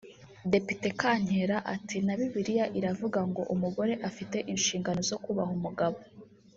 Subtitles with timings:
[0.53, 5.97] Depite Kankera ati “Na Bibiliya iravuga ngo umugore afite inshingano zo kubaha umugabo